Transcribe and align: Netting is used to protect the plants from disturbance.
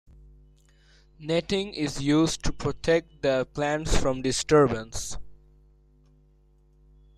Netting 1.19 1.75
is 1.75 2.01
used 2.01 2.41
to 2.45 2.51
protect 2.51 3.21
the 3.21 3.47
plants 3.53 3.95
from 3.95 4.23
disturbance. 4.23 5.15